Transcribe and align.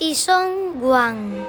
Si 0.00 0.16
Song 0.16 0.80
Guang. 0.80 1.44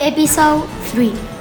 Episode 0.00 0.64
3 0.96 1.33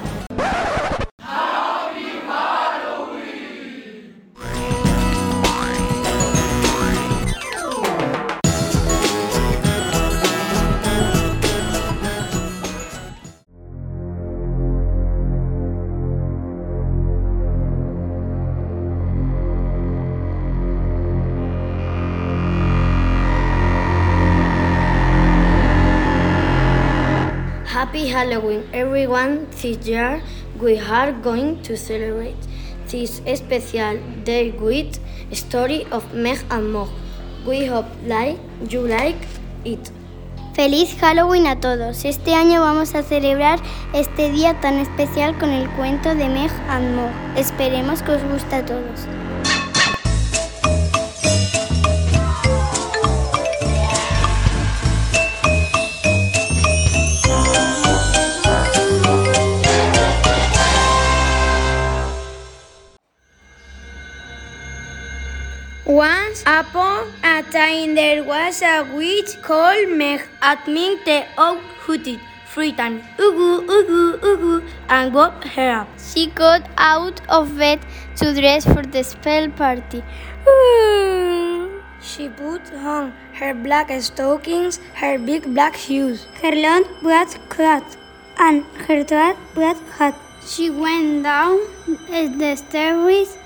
Happy 28.04 28.12
Halloween, 28.12 28.68
everyone. 28.74 29.48
This 29.62 29.88
year 29.88 30.22
we 30.60 30.78
are 30.78 31.14
going 31.14 31.62
to 31.64 31.78
celebrate 31.78 32.36
this 32.90 33.22
special 33.40 33.98
day 34.26 34.52
with 34.52 35.00
story 35.32 35.86
of 35.90 36.14
Meg 36.14 36.44
and 36.52 36.74
Mog. 36.74 36.90
We 37.48 37.66
hope 37.66 37.86
like 38.06 38.38
you 38.68 38.82
like 38.82 39.16
it. 39.64 39.90
Feliz 40.54 41.00
Halloween 41.00 41.48
a 41.48 41.56
todos. 41.56 42.04
Este 42.04 42.36
año 42.36 42.60
vamos 42.60 42.94
a 42.94 43.04
celebrar 43.04 43.60
este 43.94 44.32
día 44.32 44.60
tan 44.60 44.80
especial 44.80 45.38
con 45.38 45.52
el 45.52 45.70
cuento 45.70 46.10
de 46.10 46.28
Meg 46.28 46.52
and 46.68 46.98
Mog. 46.98 47.12
Esperemos 47.38 48.02
que 48.02 48.12
os 48.12 48.24
guste 48.24 48.56
a 48.56 48.66
todos. 48.66 49.08
Upon 66.46 67.08
a 67.24 67.42
time 67.44 67.96
there 67.96 68.24
was 68.24 68.62
a 68.62 68.84
witch 68.94 69.42
called 69.42 69.90
Meg. 69.90 70.22
At 70.42 70.68
me 70.68 71.00
the 71.06 71.26
oak 71.38 71.60
hooted, 71.86 72.20
frightened, 72.46 73.04
ugu, 73.18 73.66
ugu, 73.76 74.20
ugu, 74.20 74.68
and 74.90 75.14
woke 75.14 75.44
her 75.56 75.70
up. 75.72 75.88
She 75.98 76.28
got 76.28 76.70
out 76.78 77.22
of 77.30 77.58
bed 77.58 77.80
to 78.18 78.34
dress 78.34 78.66
for 78.66 78.84
the 78.84 79.04
spell 79.04 79.50
party. 79.50 80.04
She 82.02 82.28
put 82.28 82.74
on 82.74 83.14
her 83.36 83.54
black 83.54 83.90
stockings, 84.02 84.80
her 84.96 85.18
big 85.18 85.54
black 85.54 85.76
shoes. 85.76 86.28
Her 86.42 86.52
long 86.52 86.84
black 87.02 87.30
coat 87.50 87.98
and 88.38 88.66
her 88.88 89.04
dark 89.04 89.38
black 89.56 89.78
hat. 89.98 90.16
She 90.46 90.70
went 90.70 91.24
down 91.24 91.60
eh, 92.10 92.28
the 92.28 92.56
stairs 92.58 93.38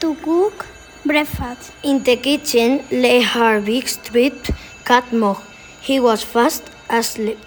to 0.00 0.14
cook 0.16 0.66
breakfast. 1.04 1.72
In 1.82 2.02
the 2.02 2.16
kitchen 2.16 2.84
lay 2.90 3.20
her 3.22 3.60
big 3.60 3.88
stripped 3.88 4.50
cat 4.84 5.12
Mog. 5.12 5.38
He 5.80 6.00
was 6.00 6.22
fast 6.22 6.64
asleep. 6.88 7.38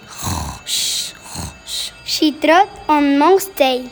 She 2.05 2.31
trod 2.31 2.69
on 2.87 3.17
Mog's 3.19 3.47
tail. 3.47 3.89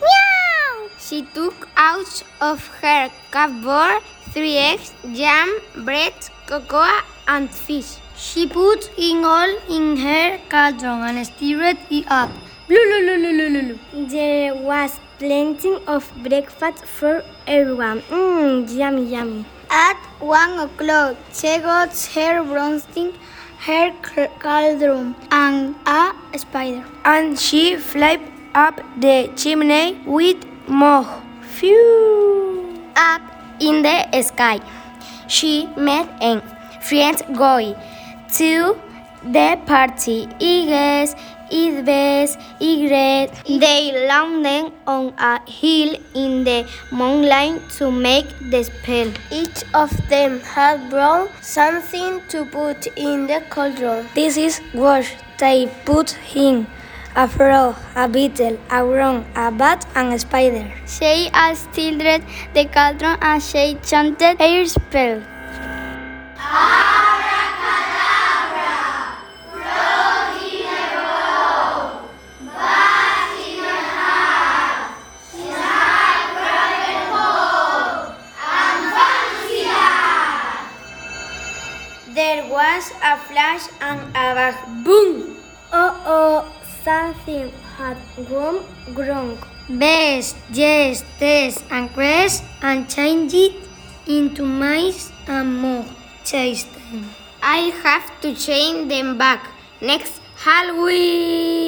Meow! 0.00 0.88
She 0.98 1.22
took 1.34 1.68
out 1.76 2.22
of 2.40 2.66
her 2.80 3.10
cupboard 3.30 4.02
three 4.32 4.56
eggs, 4.56 4.92
jam, 5.12 5.48
bread, 5.84 6.14
cocoa, 6.46 6.86
and 7.26 7.50
fish. 7.50 7.96
She 8.16 8.46
put 8.46 8.90
it 8.96 9.24
all 9.24 9.56
in 9.68 9.96
her 9.96 10.38
cauldron 10.48 11.16
and 11.16 11.26
stirred 11.26 11.78
it 11.90 12.04
up. 12.10 12.30
There 12.68 14.54
was 14.54 14.98
plenty 15.18 15.74
of 15.86 16.10
breakfast 16.22 16.84
for 16.84 17.22
everyone. 17.46 18.00
Mmm, 18.02 18.66
yummy, 18.76 19.04
yummy. 19.04 19.44
At 19.70 19.96
one 20.20 20.58
o'clock, 20.60 21.16
she 21.32 21.58
got 21.58 21.90
her 22.14 22.42
broomstick, 22.42 23.14
her 23.66 23.92
c- 24.04 24.28
cauldron, 24.38 25.14
and 25.30 25.74
a 25.86 26.14
spider. 26.38 26.84
And 27.04 27.38
she 27.38 27.76
flew 27.76 28.16
up 28.54 28.80
the 28.98 29.30
chimney 29.36 30.00
with 30.06 30.38
Mog. 30.68 31.06
Phew! 31.42 32.80
Up 32.96 33.22
in 33.60 33.82
the 33.82 34.22
sky, 34.22 34.60
she 35.28 35.66
met 35.76 36.08
a 36.22 36.40
friend 36.80 37.20
going 37.36 37.74
to 38.34 38.78
the 39.24 39.58
party. 39.66 40.28
Yes, 40.40 41.14
it 41.14 41.37
was 41.50 42.36
great. 42.58 43.30
They 43.46 44.06
landed 44.06 44.72
on 44.86 45.14
a 45.18 45.40
hill 45.50 45.96
in 46.14 46.44
the 46.44 46.66
moonlight 46.90 47.70
to 47.78 47.90
make 47.90 48.26
the 48.50 48.64
spell. 48.64 49.12
Each 49.30 49.64
of 49.74 49.90
them 50.08 50.40
had 50.40 50.90
brought 50.90 51.30
something 51.42 52.20
to 52.28 52.44
put 52.44 52.86
in 52.96 53.26
the 53.26 53.42
cauldron. 53.48 54.06
This 54.14 54.36
is 54.36 54.60
what 54.72 55.06
they 55.38 55.70
put 55.84 56.16
in. 56.34 56.66
A 57.16 57.26
frog, 57.26 57.74
a 57.96 58.06
beetle, 58.06 58.58
a 58.70 58.84
worm, 58.84 59.24
a 59.34 59.50
bat, 59.50 59.84
and 59.96 60.12
a 60.12 60.18
spider. 60.18 60.70
She 60.86 61.30
stirred 61.54 62.22
the 62.54 62.64
cauldron 62.66 63.18
and 63.20 63.42
she 63.42 63.76
chanted 63.82 64.38
her 64.38 64.64
spell. 64.66 65.37
A 83.58 83.60
flash 83.60 83.70
and 83.80 84.00
a 84.10 84.34
bang. 84.34 84.84
Boom! 84.84 85.36
Oh 85.72 86.02
oh, 86.06 86.44
something 86.84 87.50
had 87.76 87.96
gone 88.28 88.64
wrong. 88.94 89.38
Best, 89.68 90.36
yes, 90.52 91.04
test 91.18 91.64
and 91.70 91.92
crest 91.92 92.44
and 92.62 92.88
changed 92.88 93.34
it 93.34 93.52
into 94.06 94.44
mice 94.44 95.12
and 95.26 95.60
more. 95.60 95.84
Chase 96.24 96.64
them. 96.64 97.10
I 97.42 97.70
have 97.82 98.20
to 98.22 98.34
change 98.34 98.88
them 98.88 99.18
back 99.18 99.46
next 99.80 100.20
Halloween. 100.36 101.58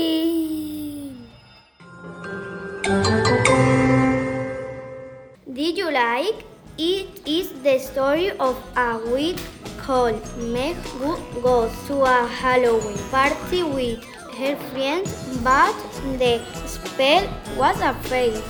Did 5.53 5.77
you 5.77 5.91
like? 5.91 6.45
It 6.79 7.21
is 7.27 7.53
the 7.63 7.79
story 7.79 8.31
of 8.39 8.57
a 8.75 8.99
witch 9.13 9.43
called 9.91 10.23
Meg 10.55 10.77
who 11.03 11.19
goes 11.43 11.73
to 11.89 12.05
a 12.05 12.25
Halloween 12.41 12.97
party 13.11 13.65
with 13.65 13.99
her 14.39 14.55
friends, 14.71 15.11
but 15.43 15.75
the 16.17 16.39
spell 16.65 17.27
was 17.59 17.81
a 17.83 17.93
fail. 18.05 18.41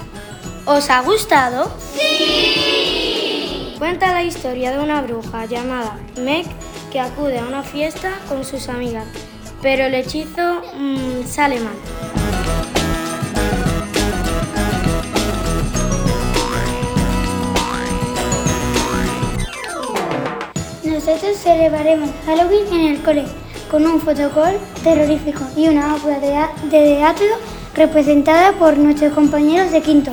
¿Os 0.66 0.90
ha 0.90 1.00
gustado? 1.00 1.72
¡Sí! 1.96 3.74
Cuenta 3.78 4.12
la 4.12 4.22
historia 4.22 4.70
de 4.70 4.80
una 4.80 5.00
bruja 5.00 5.46
llamada 5.46 5.98
Meg 6.18 6.44
que 6.92 7.00
acude 7.00 7.38
a 7.38 7.46
una 7.46 7.62
fiesta 7.62 8.18
con 8.28 8.44
sus 8.44 8.68
amigas, 8.68 9.06
pero 9.62 9.86
el 9.86 9.94
hechizo 9.94 10.60
mm, 10.76 11.24
sale 11.26 11.58
mal. 11.60 11.99
Nosotros 21.10 21.38
celebraremos 21.38 22.08
Halloween 22.24 22.72
en 22.72 22.92
el 22.92 23.02
cole 23.02 23.24
con 23.68 23.84
un 23.84 24.00
fotocall 24.00 24.56
terrorífico 24.84 25.40
y 25.56 25.66
una 25.66 25.96
obra 25.96 26.20
de, 26.20 26.28
de 26.70 26.94
teatro 26.94 27.26
representada 27.74 28.52
por 28.52 28.78
nuestros 28.78 29.12
compañeros 29.12 29.72
de 29.72 29.82
quinto. 29.82 30.12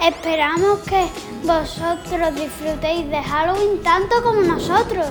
Esperamos 0.00 0.78
que 0.88 1.04
vosotros 1.42 2.32
disfrutéis 2.36 3.10
de 3.10 3.20
Halloween 3.20 3.82
tanto 3.82 4.22
como 4.22 4.42
nosotros. 4.42 5.04